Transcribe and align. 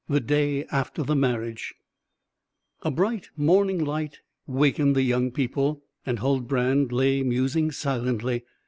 THE 0.09 0.19
DAY 0.19 0.65
AFTER 0.71 1.03
THE 1.03 1.15
MARRIAGE 1.15 1.75
A 2.81 2.89
bright 2.89 3.29
morning 3.37 3.85
light 3.85 4.21
wakened 4.47 4.95
the 4.95 5.03
young 5.03 5.29
people; 5.29 5.83
and 6.07 6.17
Huldbrand 6.17 6.91
lay 6.91 7.21
musing 7.21 7.71
silently. 7.71 8.43